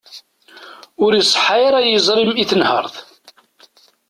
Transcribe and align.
Ur 1.03 1.11
iṣeḥḥa 1.15 1.55
ara 1.67 1.79
yiẓri-m 1.87 2.31
i 2.43 2.45
tenhert. 2.51 2.95